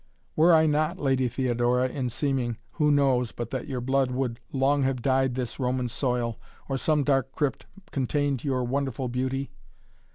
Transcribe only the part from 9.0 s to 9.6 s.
beauty?